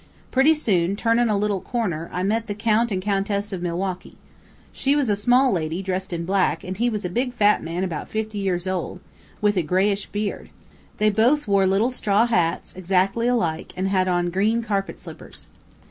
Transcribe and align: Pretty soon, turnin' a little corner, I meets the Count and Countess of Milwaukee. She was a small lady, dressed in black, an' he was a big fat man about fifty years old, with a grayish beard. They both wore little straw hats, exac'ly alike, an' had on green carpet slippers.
Pretty 0.31 0.55
soon, 0.55 0.95
turnin' 0.95 1.29
a 1.29 1.37
little 1.37 1.61
corner, 1.61 2.09
I 2.11 2.23
meets 2.23 2.47
the 2.47 2.55
Count 2.55 2.91
and 2.91 3.03
Countess 3.03 3.53
of 3.53 3.61
Milwaukee. 3.61 4.17
She 4.71 4.95
was 4.95 5.09
a 5.09 5.15
small 5.15 5.51
lady, 5.51 5.83
dressed 5.83 6.11
in 6.11 6.25
black, 6.25 6.65
an' 6.65 6.73
he 6.73 6.89
was 6.89 7.05
a 7.05 7.07
big 7.09 7.35
fat 7.35 7.61
man 7.61 7.83
about 7.83 8.09
fifty 8.09 8.39
years 8.39 8.65
old, 8.65 8.99
with 9.41 9.57
a 9.57 9.61
grayish 9.61 10.07
beard. 10.07 10.49
They 10.97 11.11
both 11.11 11.47
wore 11.47 11.67
little 11.67 11.91
straw 11.91 12.25
hats, 12.25 12.73
exac'ly 12.73 13.27
alike, 13.29 13.73
an' 13.77 13.85
had 13.85 14.07
on 14.07 14.31
green 14.31 14.63
carpet 14.63 14.97
slippers. 14.97 15.45